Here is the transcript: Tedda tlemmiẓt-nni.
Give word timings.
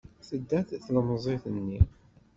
Tedda 0.27 0.59
tlemmiẓt-nni. 0.85 1.79